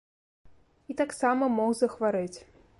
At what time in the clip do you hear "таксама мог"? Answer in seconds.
1.03-1.71